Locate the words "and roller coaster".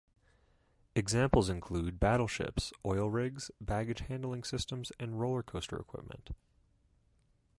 4.99-5.77